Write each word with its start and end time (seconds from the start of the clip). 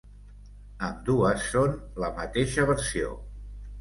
Ambdues 0.87 1.45
són 1.55 1.77
la 2.05 2.09
mateixa 2.19 2.67
versió. 2.71 3.13